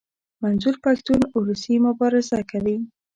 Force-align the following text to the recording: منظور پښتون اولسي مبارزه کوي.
منظور 0.41 0.75
پښتون 0.85 1.19
اولسي 1.35 1.75
مبارزه 1.85 2.39
کوي. 2.51 2.77